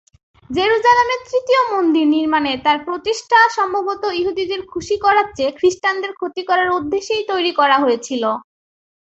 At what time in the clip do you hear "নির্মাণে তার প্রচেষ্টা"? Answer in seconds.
2.15-3.39